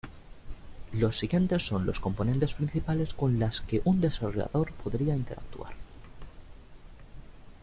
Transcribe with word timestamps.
Los 0.93 1.15
siguientes 1.17 1.61
son 1.63 1.85
los 1.85 1.99
componentes 1.99 2.55
principales 2.55 3.13
con 3.13 3.37
las 3.37 3.61
que 3.61 3.83
un 3.85 4.01
desarrollador 4.01 4.71
podría 4.73 5.15
interactuar. 5.15 5.75